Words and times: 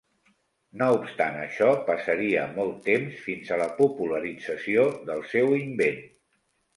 No 0.81 0.85
obstant 0.93 1.35
això 1.41 1.67
passaria 1.89 2.45
molt 2.55 2.79
temps 2.87 3.19
fins 3.25 3.51
a 3.53 3.59
la 3.63 3.67
popularització 3.81 4.87
del 5.11 5.21
seu 5.35 5.53
invent. 5.59 6.01